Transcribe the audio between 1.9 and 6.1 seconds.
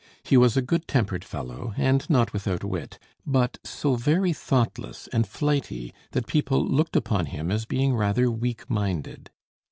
not without wit, but so very thoughtless and flighty